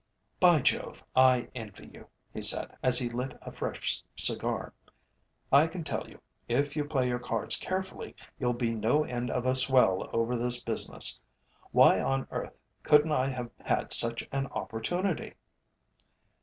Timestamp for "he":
2.33-2.41, 2.97-3.07